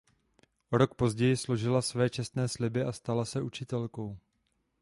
[0.71, 4.17] O rok později složila své časné sliby a stala se učitelkou.